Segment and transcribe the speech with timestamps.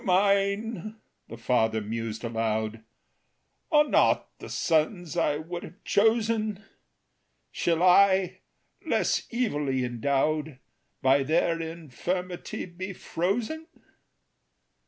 [0.03, 0.95] "Though mine,"
[1.29, 2.83] the father mused aloud,
[3.71, 6.65] "Are not the sons I would have chosen,
[7.51, 8.39] Shall I,
[8.83, 10.57] less evilly endowed,
[11.03, 13.67] By their infirmity be frozen?